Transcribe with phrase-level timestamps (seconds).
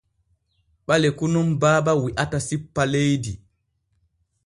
[0.85, 3.33] Ɓaleku nun Baaba wi’ata sippa leydi.